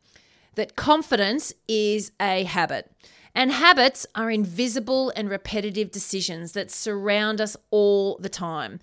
That 0.55 0.77
confidence 0.77 1.53
is 1.67 2.13
a 2.21 2.45
habit. 2.45 2.91
And 3.35 3.53
habits 3.53 4.07
are 4.15 4.31
invisible 4.31 5.13
and 5.15 5.31
repetitive 5.31 5.93
decisions 5.93 6.53
that 6.53 6.71
surround 6.71 7.41
us 7.41 7.57
all 7.71 8.19
the 8.19 8.29
time. 8.29 8.81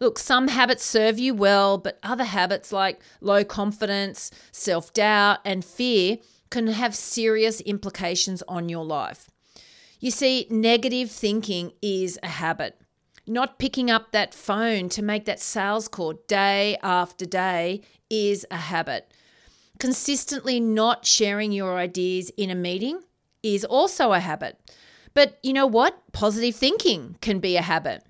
Look, 0.00 0.18
some 0.18 0.48
habits 0.48 0.84
serve 0.84 1.20
you 1.20 1.32
well, 1.32 1.78
but 1.78 2.00
other 2.02 2.24
habits 2.24 2.72
like 2.72 3.00
low 3.20 3.44
confidence, 3.44 4.32
self 4.50 4.92
doubt, 4.92 5.38
and 5.44 5.64
fear 5.64 6.18
can 6.50 6.66
have 6.66 6.96
serious 6.96 7.60
implications 7.60 8.42
on 8.48 8.68
your 8.68 8.84
life. 8.84 9.30
You 10.00 10.10
see, 10.10 10.48
negative 10.50 11.08
thinking 11.08 11.72
is 11.80 12.18
a 12.24 12.28
habit. 12.28 12.81
Not 13.26 13.58
picking 13.58 13.90
up 13.90 14.10
that 14.10 14.34
phone 14.34 14.88
to 14.90 15.02
make 15.02 15.26
that 15.26 15.40
sales 15.40 15.86
call 15.86 16.14
day 16.26 16.76
after 16.82 17.24
day 17.24 17.82
is 18.10 18.44
a 18.50 18.56
habit. 18.56 19.12
Consistently 19.78 20.58
not 20.58 21.06
sharing 21.06 21.52
your 21.52 21.76
ideas 21.76 22.30
in 22.36 22.50
a 22.50 22.54
meeting 22.54 23.00
is 23.42 23.64
also 23.64 24.12
a 24.12 24.20
habit. 24.20 24.58
But 25.14 25.38
you 25.42 25.52
know 25.52 25.66
what? 25.66 26.00
Positive 26.12 26.54
thinking 26.54 27.16
can 27.20 27.38
be 27.38 27.56
a 27.56 27.62
habit. 27.62 28.04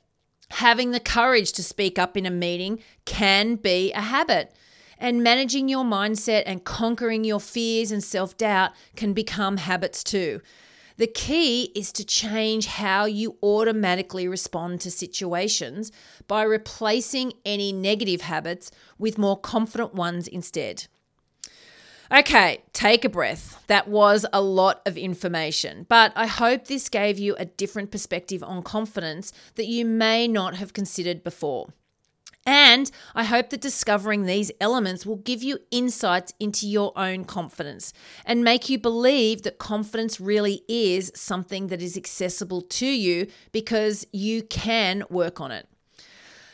Having 0.50 0.92
the 0.92 1.00
courage 1.00 1.52
to 1.52 1.62
speak 1.62 1.98
up 1.98 2.16
in 2.16 2.26
a 2.26 2.30
meeting 2.30 2.78
can 3.04 3.56
be 3.56 3.92
a 3.92 4.00
habit. 4.00 4.54
And 4.98 5.22
managing 5.22 5.68
your 5.68 5.84
mindset 5.84 6.44
and 6.46 6.64
conquering 6.64 7.24
your 7.24 7.40
fears 7.40 7.90
and 7.90 8.04
self 8.04 8.36
doubt 8.36 8.70
can 8.96 9.12
become 9.12 9.56
habits 9.58 10.04
too. 10.04 10.40
The 10.96 11.06
key 11.06 11.72
is 11.74 11.92
to 11.92 12.04
change 12.04 12.66
how 12.66 13.06
you 13.06 13.38
automatically 13.42 14.28
respond 14.28 14.80
to 14.82 14.90
situations 14.90 15.90
by 16.28 16.42
replacing 16.42 17.32
any 17.44 17.72
negative 17.72 18.22
habits 18.22 18.70
with 18.98 19.18
more 19.18 19.38
confident 19.38 19.94
ones 19.94 20.28
instead. 20.28 20.86
Okay, 22.14 22.62
take 22.74 23.06
a 23.06 23.08
breath. 23.08 23.64
That 23.68 23.88
was 23.88 24.26
a 24.34 24.42
lot 24.42 24.82
of 24.84 24.98
information, 24.98 25.86
but 25.88 26.12
I 26.14 26.26
hope 26.26 26.66
this 26.66 26.90
gave 26.90 27.18
you 27.18 27.34
a 27.36 27.46
different 27.46 27.90
perspective 27.90 28.42
on 28.42 28.62
confidence 28.62 29.32
that 29.54 29.66
you 29.66 29.86
may 29.86 30.28
not 30.28 30.56
have 30.56 30.74
considered 30.74 31.24
before. 31.24 31.68
And 32.44 32.90
I 33.14 33.24
hope 33.24 33.50
that 33.50 33.60
discovering 33.60 34.26
these 34.26 34.50
elements 34.60 35.06
will 35.06 35.16
give 35.16 35.42
you 35.42 35.58
insights 35.70 36.32
into 36.40 36.66
your 36.66 36.92
own 36.96 37.24
confidence 37.24 37.92
and 38.24 38.42
make 38.42 38.68
you 38.68 38.78
believe 38.78 39.42
that 39.42 39.58
confidence 39.58 40.20
really 40.20 40.62
is 40.66 41.12
something 41.14 41.68
that 41.68 41.80
is 41.80 41.96
accessible 41.96 42.62
to 42.62 42.86
you 42.86 43.28
because 43.52 44.06
you 44.12 44.42
can 44.42 45.04
work 45.08 45.40
on 45.40 45.52
it. 45.52 45.68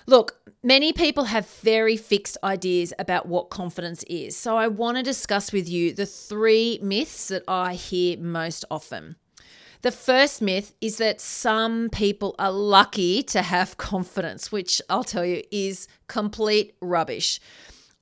Look, 0.07 0.41
many 0.63 0.93
people 0.93 1.25
have 1.25 1.47
very 1.47 1.97
fixed 1.97 2.39
ideas 2.43 2.93
about 2.99 3.27
what 3.27 3.51
confidence 3.51 4.05
is. 4.05 4.37
So 4.37 4.57
I 4.57 4.69
want 4.69 4.97
to 4.97 5.03
discuss 5.03 5.53
with 5.53 5.69
you 5.69 5.93
the 5.93 6.07
three 6.07 6.79
myths 6.83 7.29
that 7.29 7.45
I 7.47 7.75
hear 7.75 8.19
most 8.19 8.65
often. 8.71 9.17
The 9.83 9.93
first 9.93 10.43
myth 10.43 10.75
is 10.81 10.97
that 10.97 11.21
some 11.21 11.89
people 11.91 12.35
are 12.39 12.51
lucky 12.51 13.23
to 13.25 13.43
have 13.43 13.77
confidence, 13.77 14.51
which 14.51 14.83
I'll 14.89 15.05
tell 15.05 15.25
you 15.25 15.43
is 15.51 15.87
complete 16.07 16.75
rubbish. 16.81 17.41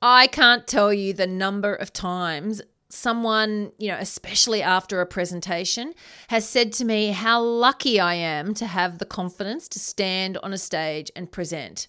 I 0.01 0.27
can't 0.27 0.67
tell 0.67 0.93
you 0.93 1.13
the 1.13 1.27
number 1.27 1.75
of 1.75 1.93
times 1.93 2.63
someone, 2.89 3.73
you 3.79 3.89
know, 3.89 3.99
especially 3.99 4.63
after 4.63 5.01
a 5.01 5.07
presentation, 5.07 5.93
has 6.29 6.49
said 6.49 6.73
to 6.75 6.85
me 6.85 7.09
how 7.09 7.43
lucky 7.43 7.99
I 8.01 8.15
am 8.15 8.55
to 8.55 8.67
have 8.67 8.99
the 8.99 9.05
confidence 9.05 9.69
to 9.69 9.79
stand 9.79 10.39
on 10.39 10.53
a 10.53 10.59
stage 10.59 11.11
and 11.17 11.31
present. 11.31 11.89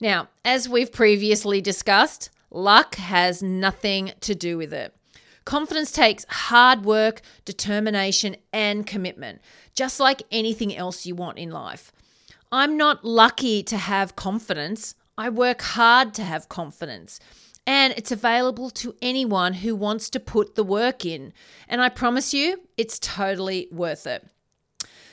Now, 0.00 0.28
as 0.44 0.68
we've 0.68 0.92
previously 0.92 1.60
discussed, 1.60 2.30
luck 2.50 2.96
has 2.96 3.42
nothing 3.42 4.12
to 4.20 4.34
do 4.34 4.56
with 4.56 4.72
it. 4.72 4.94
Confidence 5.46 5.92
takes 5.92 6.26
hard 6.28 6.84
work, 6.84 7.22
determination, 7.44 8.36
and 8.52 8.84
commitment, 8.84 9.40
just 9.74 10.00
like 10.00 10.24
anything 10.32 10.76
else 10.76 11.06
you 11.06 11.14
want 11.14 11.38
in 11.38 11.50
life. 11.50 11.92
I'm 12.50 12.76
not 12.76 13.04
lucky 13.04 13.62
to 13.62 13.76
have 13.76 14.16
confidence. 14.16 14.96
I 15.16 15.30
work 15.30 15.62
hard 15.62 16.14
to 16.14 16.24
have 16.24 16.48
confidence. 16.48 17.20
And 17.64 17.94
it's 17.96 18.10
available 18.10 18.70
to 18.70 18.96
anyone 19.00 19.54
who 19.54 19.76
wants 19.76 20.10
to 20.10 20.20
put 20.20 20.56
the 20.56 20.64
work 20.64 21.06
in. 21.06 21.32
And 21.68 21.80
I 21.80 21.90
promise 21.90 22.34
you, 22.34 22.62
it's 22.76 22.98
totally 22.98 23.68
worth 23.70 24.04
it. 24.06 24.26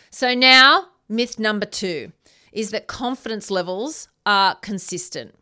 So, 0.09 0.33
now, 0.33 0.89
myth 1.07 1.37
number 1.37 1.67
two 1.67 2.11
is 2.51 2.71
that 2.71 2.87
confidence 2.87 3.51
levels 3.51 4.07
are 4.25 4.55
consistent. 4.55 5.35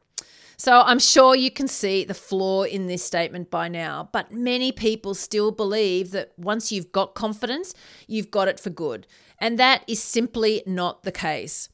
So 0.64 0.82
I'm 0.82 1.00
sure 1.00 1.36
you 1.36 1.50
can 1.50 1.68
see 1.68 2.04
the 2.04 2.14
flaw 2.14 2.66
in 2.66 2.86
this 2.86 3.04
statement 3.04 3.50
by 3.50 3.68
now, 3.68 4.10
but 4.12 4.32
many 4.32 4.72
people 4.72 5.16
still 5.16 5.52
believe 5.52 6.12
that 6.12 6.34
once 6.38 6.72
you've 6.72 6.92
got 6.92 7.16
confidence, 7.16 7.74
you've 8.06 8.30
got 8.30 8.48
it 8.48 8.60
for 8.60 8.70
good. 8.70 9.08
And 9.40 9.58
that 9.58 9.84
is 9.88 10.04
simply 10.04 10.62
not 10.68 11.02
the 11.02 11.12
case. 11.12 11.68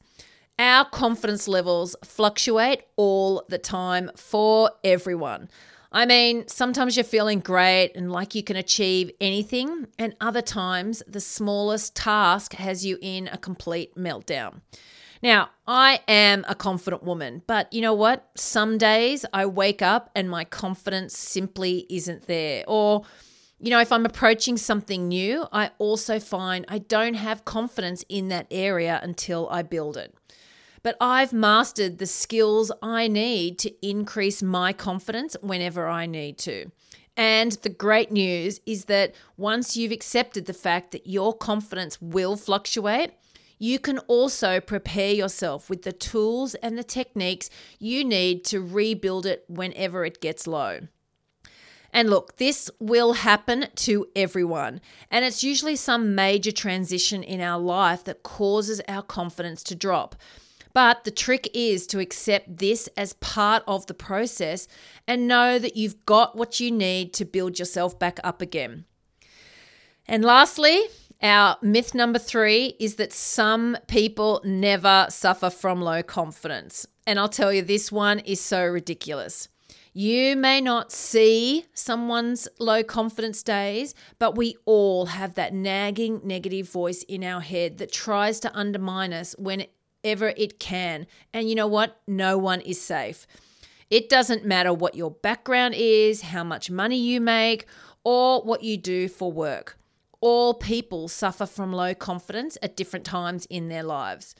Our 0.58 0.86
confidence 0.86 1.46
levels 1.46 1.96
fluctuate 2.02 2.84
all 2.96 3.44
the 3.50 3.58
time 3.58 4.10
for 4.16 4.70
everyone. 4.82 5.50
I 5.92 6.06
mean, 6.06 6.48
sometimes 6.48 6.96
you're 6.96 7.04
feeling 7.04 7.40
great 7.40 7.92
and 7.94 8.10
like 8.10 8.34
you 8.34 8.42
can 8.42 8.56
achieve 8.56 9.10
anything, 9.20 9.88
and 9.98 10.16
other 10.18 10.40
times 10.40 11.02
the 11.06 11.20
smallest 11.20 11.94
task 11.94 12.54
has 12.54 12.86
you 12.86 12.96
in 13.02 13.28
a 13.28 13.36
complete 13.36 13.96
meltdown. 13.96 14.62
Now, 15.22 15.50
I 15.66 16.00
am 16.06 16.44
a 16.48 16.54
confident 16.54 17.02
woman, 17.02 17.42
but 17.46 17.72
you 17.72 17.80
know 17.80 17.94
what? 17.94 18.28
Some 18.36 18.78
days 18.78 19.26
I 19.32 19.46
wake 19.46 19.82
up 19.82 20.10
and 20.14 20.30
my 20.30 20.44
confidence 20.44 21.16
simply 21.18 21.86
isn't 21.90 22.26
there. 22.26 22.64
Or 22.66 23.04
You 23.60 23.70
know, 23.70 23.80
if 23.80 23.90
I'm 23.90 24.06
approaching 24.06 24.56
something 24.56 25.08
new, 25.08 25.44
I 25.52 25.72
also 25.78 26.20
find 26.20 26.64
I 26.68 26.78
don't 26.78 27.14
have 27.14 27.44
confidence 27.44 28.04
in 28.08 28.28
that 28.28 28.46
area 28.52 29.00
until 29.02 29.48
I 29.50 29.62
build 29.62 29.96
it. 29.96 30.14
But 30.84 30.96
I've 31.00 31.32
mastered 31.32 31.98
the 31.98 32.06
skills 32.06 32.70
I 32.80 33.08
need 33.08 33.58
to 33.58 33.86
increase 33.86 34.44
my 34.44 34.72
confidence 34.72 35.36
whenever 35.42 35.88
I 35.88 36.06
need 36.06 36.38
to. 36.38 36.70
And 37.16 37.50
the 37.62 37.68
great 37.68 38.12
news 38.12 38.60
is 38.64 38.84
that 38.84 39.12
once 39.36 39.76
you've 39.76 39.90
accepted 39.90 40.46
the 40.46 40.54
fact 40.54 40.92
that 40.92 41.08
your 41.08 41.36
confidence 41.36 42.00
will 42.00 42.36
fluctuate, 42.36 43.10
you 43.58 43.78
can 43.78 43.98
also 44.00 44.60
prepare 44.60 45.12
yourself 45.12 45.68
with 45.68 45.82
the 45.82 45.92
tools 45.92 46.54
and 46.56 46.78
the 46.78 46.84
techniques 46.84 47.50
you 47.78 48.04
need 48.04 48.44
to 48.46 48.60
rebuild 48.60 49.26
it 49.26 49.44
whenever 49.48 50.04
it 50.04 50.20
gets 50.20 50.46
low. 50.46 50.80
And 51.92 52.10
look, 52.10 52.36
this 52.36 52.70
will 52.78 53.14
happen 53.14 53.66
to 53.76 54.06
everyone. 54.14 54.80
And 55.10 55.24
it's 55.24 55.42
usually 55.42 55.76
some 55.76 56.14
major 56.14 56.52
transition 56.52 57.22
in 57.22 57.40
our 57.40 57.58
life 57.58 58.04
that 58.04 58.22
causes 58.22 58.80
our 58.88 59.02
confidence 59.02 59.62
to 59.64 59.74
drop. 59.74 60.14
But 60.74 61.04
the 61.04 61.10
trick 61.10 61.48
is 61.54 61.86
to 61.88 61.98
accept 61.98 62.58
this 62.58 62.88
as 62.96 63.14
part 63.14 63.64
of 63.66 63.86
the 63.86 63.94
process 63.94 64.68
and 65.06 65.26
know 65.26 65.58
that 65.58 65.76
you've 65.76 66.04
got 66.04 66.36
what 66.36 66.60
you 66.60 66.70
need 66.70 67.14
to 67.14 67.24
build 67.24 67.58
yourself 67.58 67.98
back 67.98 68.20
up 68.22 68.42
again. 68.42 68.84
And 70.06 70.24
lastly, 70.24 70.82
our 71.20 71.56
myth 71.62 71.94
number 71.94 72.18
three 72.18 72.76
is 72.78 72.94
that 72.96 73.12
some 73.12 73.76
people 73.88 74.40
never 74.44 75.06
suffer 75.10 75.50
from 75.50 75.80
low 75.80 76.02
confidence. 76.02 76.86
And 77.06 77.18
I'll 77.18 77.28
tell 77.28 77.52
you, 77.52 77.62
this 77.62 77.90
one 77.90 78.20
is 78.20 78.40
so 78.40 78.64
ridiculous. 78.64 79.48
You 79.92 80.36
may 80.36 80.60
not 80.60 80.92
see 80.92 81.64
someone's 81.74 82.46
low 82.60 82.84
confidence 82.84 83.42
days, 83.42 83.96
but 84.20 84.36
we 84.36 84.56
all 84.64 85.06
have 85.06 85.34
that 85.34 85.52
nagging 85.52 86.20
negative 86.22 86.70
voice 86.70 87.02
in 87.04 87.24
our 87.24 87.40
head 87.40 87.78
that 87.78 87.90
tries 87.90 88.38
to 88.40 88.56
undermine 88.56 89.12
us 89.12 89.34
whenever 89.38 90.28
it 90.36 90.60
can. 90.60 91.08
And 91.34 91.48
you 91.48 91.56
know 91.56 91.66
what? 91.66 92.00
No 92.06 92.38
one 92.38 92.60
is 92.60 92.80
safe. 92.80 93.26
It 93.90 94.08
doesn't 94.08 94.44
matter 94.44 94.72
what 94.72 94.94
your 94.94 95.10
background 95.10 95.74
is, 95.76 96.20
how 96.20 96.44
much 96.44 96.70
money 96.70 96.98
you 96.98 97.20
make, 97.20 97.66
or 98.04 98.42
what 98.42 98.62
you 98.62 98.76
do 98.76 99.08
for 99.08 99.32
work. 99.32 99.78
All 100.20 100.54
people 100.54 101.08
suffer 101.08 101.46
from 101.46 101.72
low 101.72 101.94
confidence 101.94 102.58
at 102.62 102.76
different 102.76 103.04
times 103.04 103.46
in 103.46 103.68
their 103.68 103.84
lives. 103.84 104.34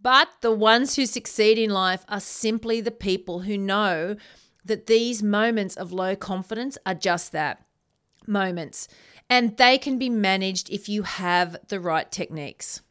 But 0.00 0.28
the 0.40 0.52
ones 0.52 0.96
who 0.96 1.06
succeed 1.06 1.58
in 1.58 1.70
life 1.70 2.04
are 2.08 2.20
simply 2.20 2.80
the 2.80 2.90
people 2.90 3.40
who 3.40 3.58
know 3.58 4.16
that 4.64 4.86
these 4.86 5.22
moments 5.22 5.76
of 5.76 5.92
low 5.92 6.14
confidence 6.16 6.76
are 6.84 6.94
just 6.94 7.32
that 7.32 7.62
moments, 8.26 8.88
and 9.30 9.56
they 9.56 9.78
can 9.78 9.98
be 9.98 10.10
managed 10.10 10.70
if 10.70 10.88
you 10.88 11.02
have 11.02 11.56
the 11.68 11.80
right 11.80 12.10
techniques. 12.10 12.82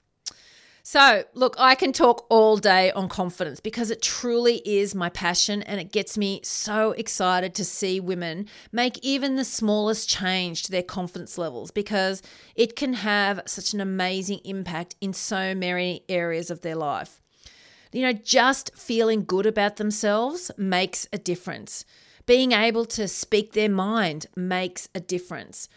So, 0.87 1.23
look, 1.33 1.55
I 1.57 1.73
can 1.73 1.93
talk 1.93 2.27
all 2.29 2.57
day 2.57 2.91
on 2.91 3.09
confidence 3.09 3.59
because 3.59 3.89
it 3.89 4.03
truly 4.03 4.57
is 4.65 4.93
my 4.93 5.09
passion 5.09 5.63
and 5.63 5.81
it 5.81 5.91
gets 5.91 6.15
me 6.15 6.41
so 6.43 6.91
excited 6.91 7.55
to 7.55 7.65
see 7.65 7.99
women 7.99 8.45
make 8.71 8.99
even 8.99 9.35
the 9.35 9.45
smallest 9.45 10.07
change 10.07 10.61
to 10.61 10.71
their 10.71 10.83
confidence 10.83 11.39
levels 11.39 11.71
because 11.71 12.21
it 12.53 12.75
can 12.75 12.93
have 12.93 13.41
such 13.47 13.73
an 13.73 13.81
amazing 13.81 14.41
impact 14.45 14.95
in 15.01 15.11
so 15.11 15.55
many 15.55 16.03
areas 16.07 16.51
of 16.51 16.61
their 16.61 16.75
life. 16.75 17.19
You 17.91 18.03
know, 18.03 18.13
just 18.13 18.77
feeling 18.77 19.25
good 19.25 19.47
about 19.47 19.77
themselves 19.77 20.51
makes 20.55 21.07
a 21.11 21.17
difference. 21.17 21.83
Being 22.27 22.51
able 22.51 22.85
to 22.85 23.07
speak 23.07 23.53
their 23.53 23.69
mind 23.69 24.27
makes 24.35 24.87
a 24.93 24.99
difference. 24.99 25.67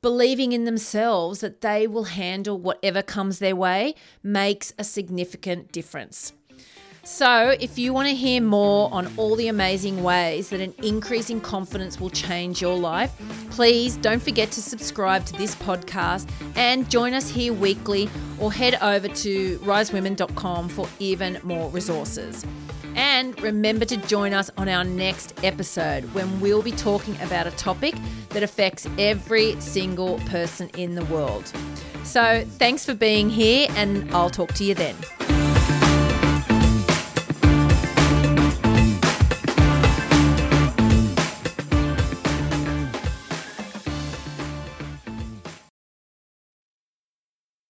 Believing 0.00 0.52
in 0.52 0.64
themselves 0.64 1.40
that 1.40 1.60
they 1.60 1.88
will 1.88 2.04
handle 2.04 2.56
whatever 2.56 3.02
comes 3.02 3.40
their 3.40 3.56
way 3.56 3.96
makes 4.22 4.72
a 4.78 4.84
significant 4.84 5.72
difference. 5.72 6.32
So, 7.02 7.56
if 7.58 7.78
you 7.78 7.92
want 7.92 8.06
to 8.06 8.14
hear 8.14 8.40
more 8.40 8.92
on 8.92 9.12
all 9.16 9.34
the 9.34 9.48
amazing 9.48 10.04
ways 10.04 10.50
that 10.50 10.60
an 10.60 10.72
increase 10.84 11.30
in 11.30 11.40
confidence 11.40 11.98
will 11.98 12.10
change 12.10 12.62
your 12.62 12.76
life, 12.76 13.12
please 13.50 13.96
don't 13.96 14.22
forget 14.22 14.52
to 14.52 14.62
subscribe 14.62 15.24
to 15.26 15.32
this 15.32 15.56
podcast 15.56 16.30
and 16.54 16.88
join 16.88 17.12
us 17.12 17.28
here 17.28 17.52
weekly 17.52 18.08
or 18.38 18.52
head 18.52 18.78
over 18.80 19.08
to 19.08 19.58
risewomen.com 19.60 20.68
for 20.68 20.86
even 21.00 21.40
more 21.42 21.70
resources. 21.70 22.46
And 22.98 23.40
remember 23.40 23.84
to 23.84 23.96
join 23.96 24.34
us 24.34 24.50
on 24.56 24.68
our 24.68 24.82
next 24.82 25.32
episode 25.44 26.02
when 26.14 26.40
we'll 26.40 26.62
be 26.62 26.72
talking 26.72 27.16
about 27.22 27.46
a 27.46 27.52
topic 27.52 27.94
that 28.30 28.42
affects 28.42 28.88
every 28.98 29.58
single 29.60 30.18
person 30.26 30.68
in 30.76 30.96
the 30.96 31.04
world. 31.04 31.46
So, 32.02 32.44
thanks 32.58 32.84
for 32.84 32.94
being 32.94 33.30
here, 33.30 33.68
and 33.76 34.12
I'll 34.12 34.30
talk 34.30 34.52
to 34.54 34.64
you 34.64 34.74
then. 34.74 34.96